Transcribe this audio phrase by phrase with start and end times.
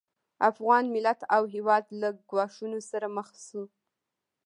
[0.49, 3.63] افغان ملت او هېواد له ګواښونو سره مخ شو